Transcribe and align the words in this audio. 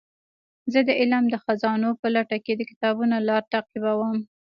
زه 0.71 0.79
د 0.87 0.89
علم 0.99 1.23
د 1.29 1.35
خزانو 1.43 1.89
په 2.01 2.07
لټه 2.15 2.37
کې 2.45 2.53
د 2.55 2.61
کتابونو 2.69 3.15
لار 3.27 3.43
تعقیبوم. 3.53 4.17